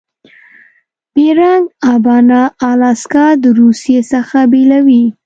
بیرنګ 1.13 1.63
آبنا 1.93 2.41
الاسکا 2.69 3.25
د 3.41 3.43
روسي 3.59 3.97
څخه 4.11 4.37
بیلوي. 4.51 5.03